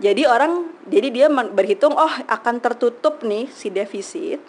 [0.00, 4.40] Jadi orang jadi dia berhitung oh akan tertutup nih si defisit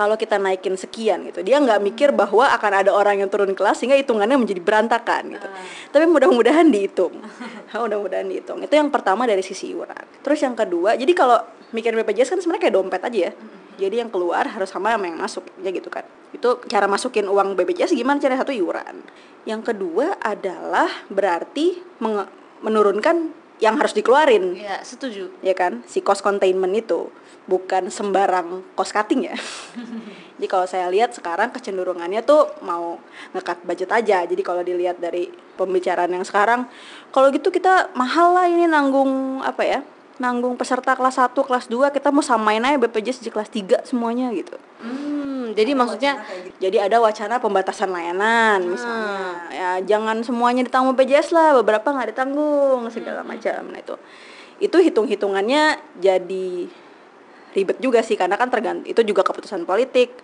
[0.00, 3.84] kalau kita naikin sekian gitu dia nggak mikir bahwa akan ada orang yang turun kelas
[3.84, 5.48] sehingga hitungannya menjadi berantakan gitu.
[5.92, 7.20] Tapi mudah-mudahan dihitung.
[7.76, 8.64] Mudah-mudahan dihitung.
[8.64, 10.24] Itu yang pertama dari sisi iuran.
[10.24, 11.44] Terus yang kedua jadi kalau
[11.76, 13.32] mikir BPJS kan sebenarnya kayak dompet aja ya.
[13.76, 16.08] Jadi yang keluar harus sama sama yang masuk ya gitu kan.
[16.32, 18.16] Itu cara masukin uang BPJS gimana?
[18.16, 19.04] Cara satu iuran.
[19.44, 21.76] Yang kedua adalah berarti
[22.64, 24.56] menurunkan yang harus dikeluarin.
[24.56, 25.28] Ya setuju.
[25.44, 25.84] Ya kan?
[25.84, 27.12] Si cost containment itu
[27.44, 29.36] bukan sembarang cost cutting ya.
[30.40, 32.96] Jadi kalau saya lihat sekarang kecenderungannya tuh mau
[33.36, 34.24] ngekat budget aja.
[34.24, 35.28] Jadi kalau dilihat dari
[35.60, 36.64] pembicaraan yang sekarang
[37.12, 39.80] kalau gitu kita mahal lah ini nanggung apa ya
[40.20, 44.28] nanggung peserta kelas 1, kelas 2 kita mau samain aja BPJS di kelas 3 semuanya
[44.36, 44.56] gitu.
[44.80, 45.19] Hmm,
[45.52, 46.20] jadi maksudnya
[46.60, 49.16] jadi ada wacana pembatasan layanan misalnya.
[49.50, 53.60] Ya jangan semuanya ditanggung BPJS lah beberapa nggak ditanggung segala macam.
[53.70, 53.94] Nah itu
[54.60, 56.68] itu hitung hitungannya jadi
[57.50, 60.14] ribet juga sih karena kan tergant itu juga keputusan politik.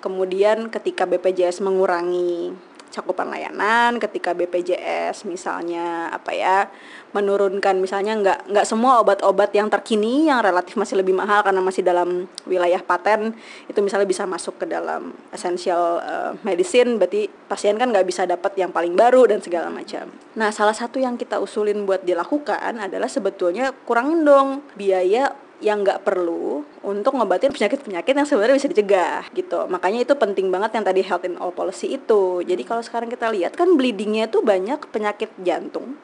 [0.00, 2.56] Kemudian ketika BPJS mengurangi
[2.90, 6.66] cakupan layanan ketika BPJS misalnya apa ya
[7.10, 11.82] menurunkan misalnya nggak nggak semua obat-obat yang terkini yang relatif masih lebih mahal karena masih
[11.82, 13.34] dalam wilayah paten
[13.66, 18.54] itu misalnya bisa masuk ke dalam essential uh, medicine berarti pasien kan nggak bisa dapat
[18.58, 20.10] yang paling baru dan segala macam.
[20.38, 26.02] Nah salah satu yang kita usulin buat dilakukan adalah sebetulnya kurangin dong biaya yang nggak
[26.02, 29.68] perlu untuk ngobatin penyakit-penyakit yang sebenarnya bisa dicegah gitu.
[29.68, 32.40] Makanya itu penting banget yang tadi health in all policy itu.
[32.40, 36.00] Jadi kalau sekarang kita lihat kan bleedingnya tuh banyak penyakit jantung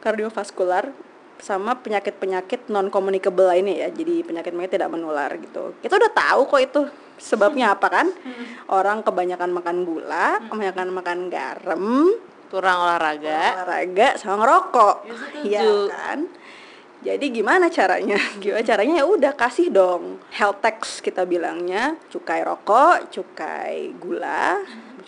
[0.00, 0.94] kardiovaskular
[1.36, 3.88] sama penyakit-penyakit non communicable lainnya ya.
[3.90, 5.74] Jadi penyakit-penyakit tidak menular gitu.
[5.82, 6.80] Kita udah tahu kok itu
[7.18, 8.06] sebabnya apa kan?
[8.70, 11.86] Orang kebanyakan makan gula kebanyakan makan garam
[12.46, 13.66] kurang olahraga.
[13.66, 14.96] olahraga sama ngerokok.
[15.42, 16.30] Ya, ya kan
[17.06, 18.18] jadi gimana caranya?
[18.42, 18.94] Gimana caranya?
[18.98, 20.18] Ya udah kasih dong.
[20.34, 24.58] Health tax kita bilangnya cukai rokok, cukai gula,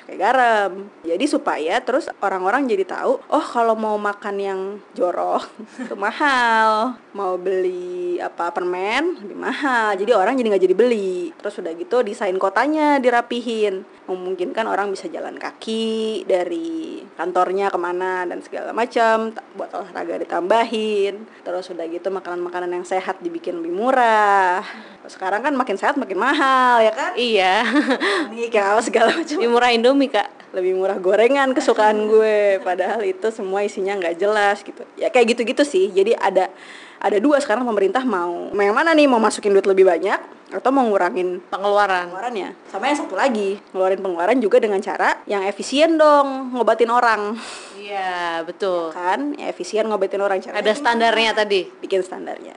[0.08, 0.88] cukai garam.
[1.04, 4.60] Jadi supaya terus orang-orang jadi tahu, oh kalau mau makan yang
[4.96, 5.44] jorok
[5.84, 9.92] itu mahal, mau beli apa permen lebih mahal.
[10.00, 11.36] Jadi orang jadi nggak jadi beli.
[11.36, 18.24] Terus udah gitu desain kotanya dirapihin, memungkinkan orang bisa jalan kaki dari kantornya ke mana
[18.24, 21.44] dan segala macam, buat olahraga ditambahin.
[21.44, 24.64] Terus udah gitu makanan-makanan yang sehat dibikin lebih murah.
[25.08, 27.12] Sekarang kan makin sehat makin mahal ya kan?
[27.16, 27.64] iya.
[28.32, 29.36] Nih apa segala macam.
[29.40, 30.28] lebih murah Indomie kak.
[30.52, 32.60] Lebih murah gorengan kesukaan gue.
[32.60, 34.84] Padahal itu semua isinya nggak jelas gitu.
[35.00, 35.88] Ya kayak gitu-gitu sih.
[35.92, 36.52] Jadi ada
[36.98, 38.52] ada dua sekarang pemerintah mau.
[38.52, 39.08] Mau yang mana nih?
[39.08, 42.08] Mau masukin duit lebih banyak atau mau ngurangin pengeluaran.
[42.08, 47.36] pengeluarannya sama yang satu lagi ngeluarin pengeluaran juga dengan cara yang efisien dong ngobatin orang.
[47.76, 48.92] Iya betul.
[48.96, 50.40] Kan ya efisien ngobatin orang.
[50.40, 51.68] Cara ada standarnya tadi.
[51.68, 52.56] Bikin standarnya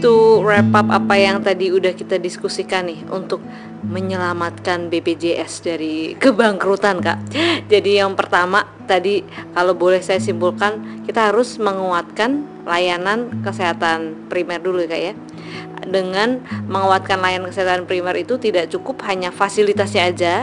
[0.00, 3.44] to wrap up apa yang tadi udah kita diskusikan nih untuk
[3.84, 7.20] menyelamatkan BPJS dari kebangkrutan kak.
[7.68, 9.20] Jadi yang pertama tadi
[9.52, 15.12] kalau boleh saya simpulkan kita harus menguatkan layanan kesehatan primer dulu kak ya.
[15.84, 20.34] Dengan menguatkan layanan kesehatan primer itu tidak cukup hanya fasilitasnya aja,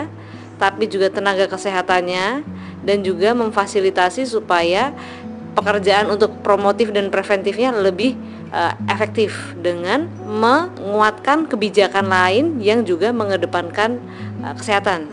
[0.61, 2.45] tapi juga tenaga kesehatannya
[2.85, 4.93] dan juga memfasilitasi supaya
[5.57, 8.13] pekerjaan untuk promotif dan preventifnya lebih
[8.51, 13.99] uh, efektif dengan menguatkan kebijakan lain yang juga mengedepankan
[14.43, 15.07] uh, kesehatan.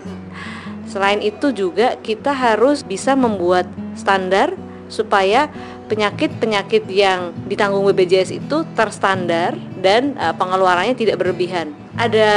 [0.88, 3.66] Selain itu juga kita harus bisa membuat
[3.98, 4.54] standar
[4.86, 5.50] supaya
[5.90, 11.74] penyakit-penyakit yang ditanggung BPJS itu terstandar dan uh, pengeluarannya tidak berlebihan.
[11.98, 12.30] Ada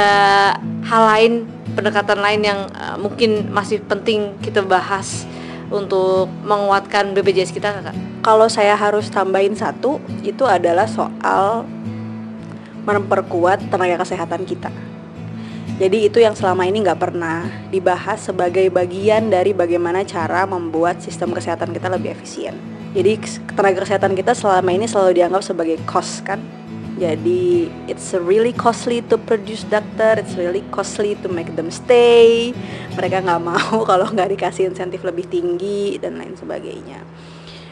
[0.84, 1.32] hal lain,
[1.72, 5.24] pendekatan lain yang uh, mungkin masih penting kita bahas
[5.68, 7.96] untuk menguatkan BPJS kita kakak?
[8.24, 11.64] Kalau saya harus tambahin satu, itu adalah soal
[12.84, 14.72] memperkuat tenaga kesehatan kita.
[15.78, 21.30] Jadi itu yang selama ini nggak pernah dibahas sebagai bagian dari bagaimana cara membuat sistem
[21.30, 22.58] kesehatan kita lebih efisien.
[22.98, 23.20] Jadi
[23.54, 26.42] tenaga kesehatan kita selama ini selalu dianggap sebagai cost kan.
[26.98, 32.50] Jadi it's really costly to produce doctor, it's really costly to make them stay.
[32.98, 36.98] Mereka nggak mau kalau nggak dikasih insentif lebih tinggi dan lain sebagainya.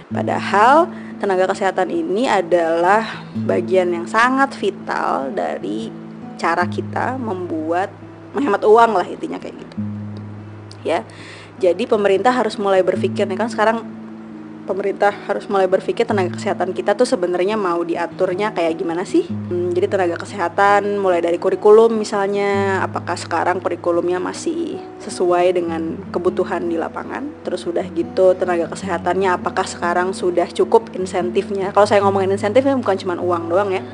[0.06, 0.86] Padahal
[1.18, 5.90] tenaga kesehatan ini adalah bagian yang sangat vital dari
[6.38, 7.90] cara kita membuat
[8.30, 9.76] menghemat uang lah intinya kayak gitu.
[10.86, 11.02] Ya.
[11.56, 13.82] Jadi pemerintah harus mulai berpikir nih kan sekarang
[14.66, 19.24] pemerintah harus mulai berpikir tenaga kesehatan kita tuh sebenarnya mau diaturnya kayak gimana sih?
[19.24, 26.66] Hmm, jadi tenaga kesehatan mulai dari kurikulum misalnya, apakah sekarang kurikulumnya masih sesuai dengan kebutuhan
[26.66, 27.46] di lapangan?
[27.46, 31.70] Terus sudah gitu tenaga kesehatannya apakah sekarang sudah cukup insentifnya?
[31.70, 33.86] Kalau saya ngomongin insentifnya bukan cuma uang doang ya.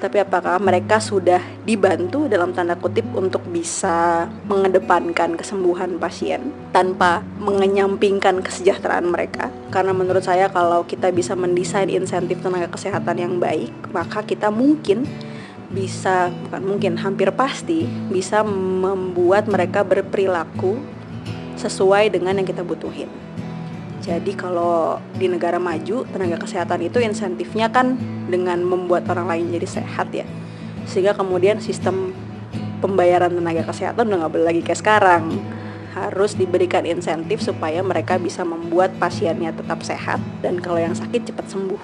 [0.00, 8.40] Tapi apakah mereka sudah dibantu dalam tanda kutip untuk bisa mengedepankan kesembuhan pasien tanpa mengenyampingkan
[8.40, 9.52] kesejahteraan mereka?
[9.68, 15.04] Karena menurut saya kalau kita bisa mendesain insentif tenaga kesehatan yang baik, maka kita mungkin
[15.70, 20.80] bisa bukan mungkin hampir pasti bisa membuat mereka berperilaku
[21.60, 23.06] sesuai dengan yang kita butuhin.
[24.00, 28.00] Jadi kalau di negara maju tenaga kesehatan itu insentifnya kan
[28.32, 30.24] dengan membuat orang lain jadi sehat ya.
[30.88, 32.16] Sehingga kemudian sistem
[32.80, 35.24] pembayaran tenaga kesehatan udah nggak boleh lagi kayak sekarang.
[35.92, 41.50] Harus diberikan insentif supaya mereka bisa membuat pasiennya tetap sehat dan kalau yang sakit cepat
[41.50, 41.82] sembuh.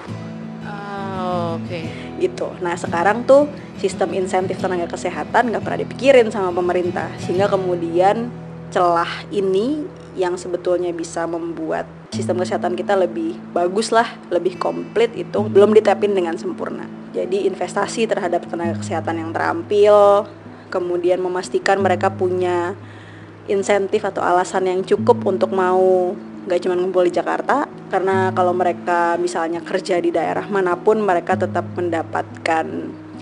[0.67, 1.69] Oh, oke.
[1.69, 1.85] Okay.
[2.17, 2.49] Gitu.
[2.65, 8.33] Nah sekarang tuh sistem insentif tenaga kesehatan nggak pernah dipikirin sama pemerintah sehingga kemudian
[8.73, 9.85] celah ini
[10.17, 16.13] yang sebetulnya bisa membuat sistem kesehatan kita lebih bagus lah, lebih komplit itu belum ditapin
[16.13, 16.87] dengan sempurna.
[17.15, 20.29] Jadi investasi terhadap tenaga kesehatan yang terampil,
[20.69, 22.77] kemudian memastikan mereka punya
[23.47, 26.13] insentif atau alasan yang cukup untuk mau
[26.47, 31.35] nggak cuma ngumpul di Jakarta karena kalau mereka misalnya kerja di daerah mana pun mereka
[31.35, 32.67] tetap mendapatkan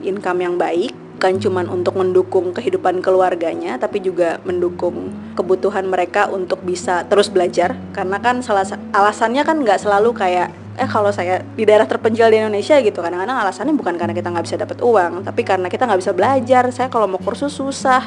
[0.04, 0.92] income yang baik
[1.24, 7.80] bukan cuma untuk mendukung kehidupan keluarganya tapi juga mendukung kebutuhan mereka untuk bisa terus belajar.
[7.96, 12.44] Karena kan salah alasannya kan nggak selalu kayak eh kalau saya di daerah terpencil di
[12.44, 13.00] Indonesia gitu.
[13.00, 16.68] Kadang-kadang alasannya bukan karena kita nggak bisa dapat uang tapi karena kita nggak bisa belajar.
[16.76, 18.04] Saya kalau mau kursus susah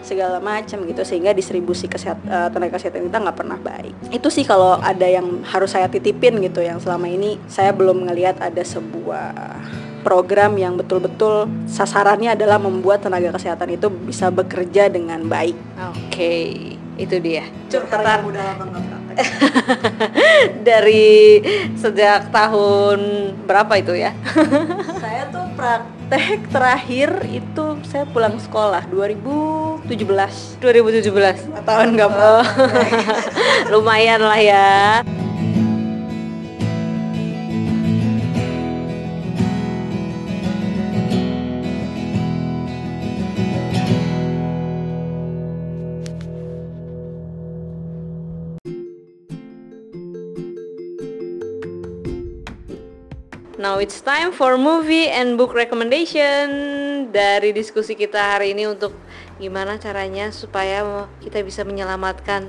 [0.00, 1.04] segala macam gitu.
[1.04, 3.92] Sehingga distribusi kesehat, uh, tenaga kesehatan kita nggak pernah baik.
[4.16, 8.40] Itu sih kalau ada yang harus saya titipin gitu yang selama ini saya belum ngelihat
[8.40, 9.28] ada sebuah
[10.06, 15.58] program yang betul-betul sasarannya adalah membuat tenaga kesehatan itu bisa bekerja dengan baik.
[15.90, 16.46] Oke, okay.
[16.94, 17.42] itu dia.
[17.66, 18.30] Curhatan
[20.68, 21.42] dari
[21.74, 24.14] sejak tahun berapa itu ya?
[25.02, 29.90] saya tuh praktek terakhir itu saya pulang sekolah 2017.
[30.62, 31.66] 2017.
[31.66, 32.46] Tahun nggak oh.
[33.74, 35.02] Lumayan lah ya.
[53.76, 56.48] Now it's time for movie and book recommendation
[57.12, 58.96] dari diskusi kita hari ini untuk
[59.36, 62.48] gimana caranya supaya kita bisa menyelamatkan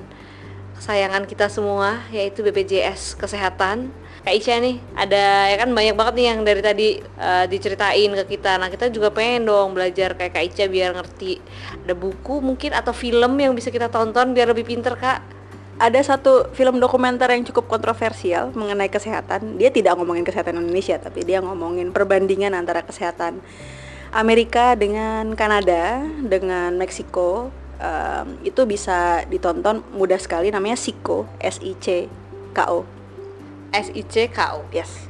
[0.80, 3.92] kesayangan kita semua yaitu BPJS kesehatan.
[4.24, 6.88] Kak Ica nih ada ya kan banyak banget nih yang dari tadi
[7.20, 8.56] uh, diceritain ke kita.
[8.56, 11.44] Nah kita juga pengen dong belajar kayak Kak Ica biar ngerti.
[11.84, 15.37] Ada buku mungkin atau film yang bisa kita tonton biar lebih pinter Kak
[15.78, 19.62] ada satu film dokumenter yang cukup kontroversial mengenai kesehatan.
[19.62, 23.40] Dia tidak ngomongin kesehatan Indonesia, tapi dia ngomongin perbandingan antara kesehatan
[24.10, 27.54] Amerika dengan Kanada, dengan Meksiko.
[27.78, 32.10] Um, itu bisa ditonton mudah sekali namanya SICO, S I C
[32.58, 32.82] K O.
[33.70, 34.66] S I C K O.
[34.74, 35.07] Yes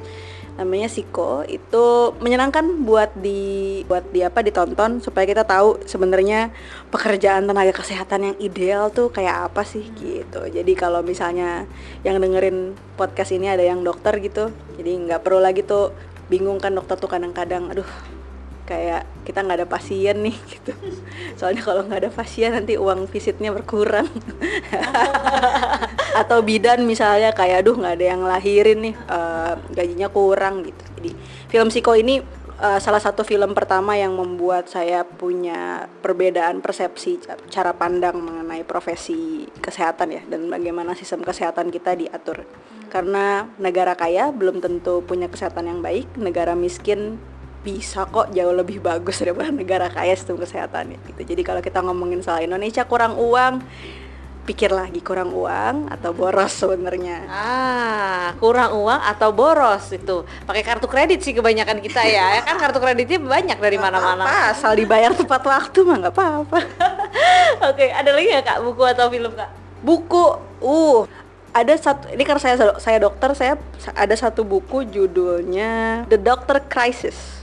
[0.58, 6.50] namanya Siko itu menyenangkan buat di buat di apa ditonton supaya kita tahu sebenarnya
[6.90, 10.50] pekerjaan tenaga kesehatan yang ideal tuh kayak apa sih gitu.
[10.50, 11.70] Jadi kalau misalnya
[12.02, 15.94] yang dengerin podcast ini ada yang dokter gitu jadi nggak perlu lagi tuh
[16.26, 17.88] bingung kan dokter tuh kadang-kadang aduh
[18.68, 20.74] kayak kita nggak ada pasien nih gitu.
[21.38, 24.10] Soalnya kalau nggak ada pasien nanti uang visitnya berkurang
[26.18, 30.82] atau bidan misalnya kayak aduh nggak ada yang lahirin nih uh, gajinya kurang gitu.
[30.98, 31.10] Jadi
[31.46, 32.18] film Siko ini
[32.58, 39.46] uh, salah satu film pertama yang membuat saya punya perbedaan persepsi cara pandang mengenai profesi
[39.62, 42.42] kesehatan ya dan bagaimana sistem kesehatan kita diatur.
[42.88, 47.20] Karena negara kaya belum tentu punya kesehatan yang baik negara miskin
[47.62, 51.22] bisa kok jauh lebih bagus daripada negara kaya sistem kesehatan ya gitu.
[51.34, 53.62] Jadi kalau kita ngomongin soal Indonesia kurang uang,
[54.48, 57.28] pikir lagi kurang uang atau boros sebenarnya.
[57.28, 60.24] Ah, kurang uang atau boros itu.
[60.48, 62.40] Pakai kartu kredit sih kebanyakan kita ya.
[62.40, 64.24] ya kan kartu kreditnya banyak dari mana-mana.
[64.48, 66.58] Asal dibayar tepat waktu mah nggak apa-apa.
[67.68, 69.50] Oke, ada lagi nggak kak buku atau film kak?
[69.84, 70.24] Buku,
[70.64, 71.04] uh,
[71.52, 73.60] ada satu ini karena saya saya dokter saya
[73.92, 77.38] ada satu buku judulnya The Doctor Crisis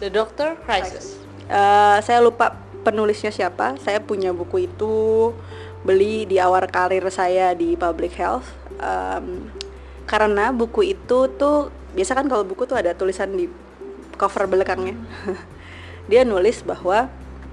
[0.00, 1.20] The Doctor Crisis.
[1.44, 3.76] Uh, saya lupa penulisnya siapa.
[3.84, 5.36] Saya punya buku itu
[5.84, 8.48] beli di awal karir saya di public health.
[8.80, 9.52] Um,
[10.08, 13.46] karena buku itu tuh biasa kan kalau buku tuh ada tulisan di
[14.18, 14.98] cover belakangnya.
[16.10, 17.08] Dia nulis bahwa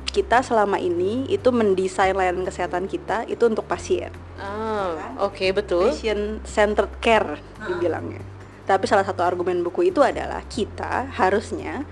[0.09, 4.09] kita selama ini itu mendesain layanan kesehatan kita itu untuk pasien.
[4.41, 5.93] Oh, oke okay, betul.
[5.93, 7.37] Patient centered care
[7.69, 8.23] dibilangnya.
[8.67, 11.87] Tapi salah satu argumen buku itu adalah kita harusnya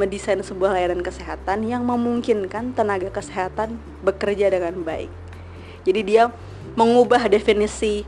[0.00, 5.23] mendesain sebuah layanan kesehatan yang memungkinkan tenaga kesehatan bekerja dengan baik.
[5.84, 6.32] Jadi dia
[6.74, 8.02] mengubah definisi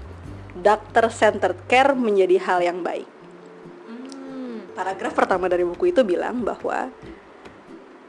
[0.57, 3.07] doctor centered care menjadi hal yang baik.
[4.77, 6.93] Paragraf pertama dari buku itu bilang bahwa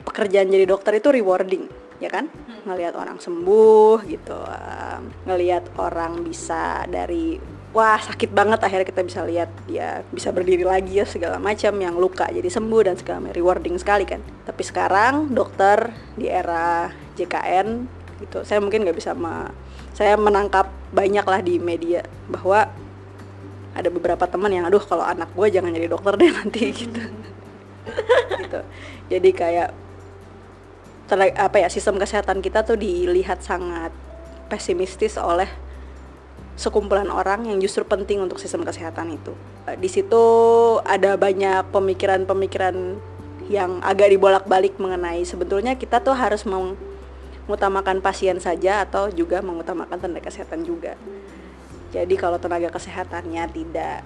[0.03, 1.67] pekerjaan jadi dokter itu rewarding,
[2.03, 2.27] ya kan?
[2.67, 4.35] Ngelihat orang sembuh gitu,
[5.23, 7.39] ngelihat orang bisa dari
[7.77, 11.93] wah sakit banget akhirnya kita bisa lihat dia bisa berdiri lagi ya segala macam yang
[11.99, 14.17] luka jadi sembuh dan segala macam rewarding sekali kan
[14.49, 16.89] tapi sekarang dokter di era
[17.19, 17.85] JKN
[18.21, 18.43] gitu.
[18.43, 19.51] Saya mungkin nggak bisa me,
[19.93, 22.69] saya menangkap banyak lah di media bahwa
[23.77, 27.01] ada beberapa teman yang aduh kalau anak gue jangan jadi dokter deh nanti gitu.
[28.41, 28.59] Gitu.
[29.07, 29.69] Jadi kayak
[31.37, 33.95] apa ya sistem kesehatan kita tuh dilihat sangat
[34.51, 35.47] pesimistis oleh
[36.57, 39.31] sekumpulan orang yang justru penting untuk sistem kesehatan itu.
[39.77, 40.23] Di situ
[40.81, 42.75] ada banyak pemikiran-pemikiran
[43.47, 46.43] yang agak dibolak-balik mengenai sebetulnya kita tuh harus
[47.47, 50.99] mengutamakan pasien saja atau juga mengutamakan tenaga kesehatan juga.
[51.95, 54.03] Jadi kalau tenaga kesehatannya tidak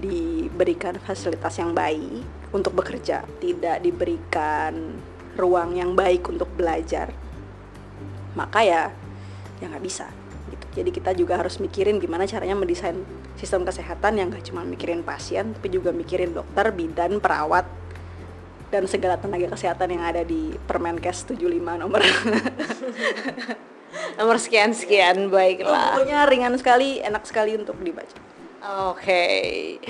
[0.00, 4.96] diberikan fasilitas yang baik untuk bekerja, tidak diberikan
[5.36, 7.12] ruang yang baik untuk belajar,
[8.32, 8.82] maka ya
[9.60, 10.08] ya nggak bisa
[10.78, 13.02] jadi kita juga harus mikirin gimana caranya mendesain
[13.34, 17.66] sistem kesehatan yang gak cuma mikirin pasien tapi juga mikirin dokter, bidan, perawat
[18.68, 22.00] dan segala tenaga kesehatan yang ada di Permenkes 75 nomor
[24.18, 25.96] nomor sekian sekian baiklah.
[25.96, 28.12] Pokoknya ringan sekali, enak sekali untuk dibaca.
[28.92, 29.00] Oke.
[29.00, 29.80] Okay.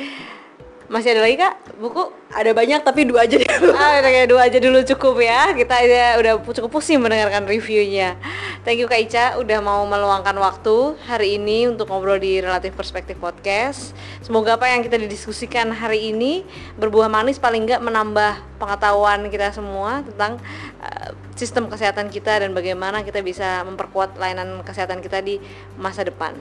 [0.88, 2.00] Masih ada lagi kak buku?
[2.32, 3.76] Ada banyak tapi dua aja dulu.
[3.76, 5.52] Ah, kayak dua aja dulu cukup ya.
[5.52, 8.16] Kita ya udah cukup pusing mendengarkan reviewnya.
[8.64, 13.20] Thank you Kak Ica udah mau meluangkan waktu hari ini untuk ngobrol di Relatif Perspektif
[13.20, 13.92] Podcast.
[14.24, 16.48] Semoga apa yang kita didiskusikan hari ini
[16.80, 20.40] berbuah manis paling nggak menambah pengetahuan kita semua tentang
[20.80, 25.36] uh, sistem kesehatan kita dan bagaimana kita bisa memperkuat layanan kesehatan kita di
[25.76, 26.32] masa depan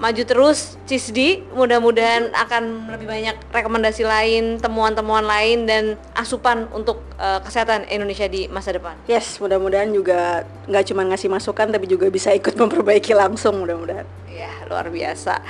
[0.00, 7.36] maju terus Cisdi mudah-mudahan akan lebih banyak rekomendasi lain temuan-temuan lain dan asupan untuk uh,
[7.44, 8.96] kesehatan Indonesia di masa depan.
[9.04, 14.08] Yes mudah-mudahan juga nggak cuma ngasih masukan tapi juga bisa ikut memperbaiki langsung mudah-mudahan.
[14.32, 15.44] Ya luar biasa.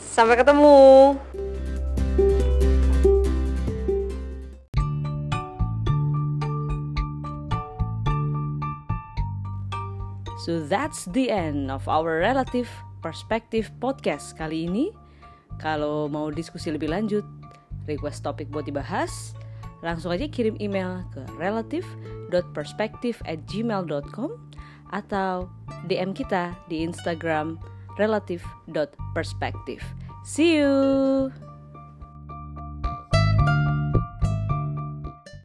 [0.00, 1.20] Sampai ketemu.
[10.46, 12.70] So that's the end of our relative
[13.06, 14.90] Perspektif Podcast kali ini.
[15.62, 17.22] Kalau mau diskusi lebih lanjut,
[17.86, 19.30] request topik buat dibahas,
[19.78, 24.30] langsung aja kirim email ke relative.perspektif@gmail.com
[24.90, 25.46] atau
[25.86, 27.62] DM kita di Instagram
[27.94, 29.86] relative.perspektif.
[30.26, 31.45] See you!